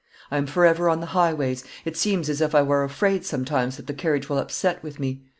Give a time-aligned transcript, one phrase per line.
[0.31, 3.85] I am forever on the highways; it seems as if I were afraid sometimes that
[3.85, 5.21] the carriage will upset with me.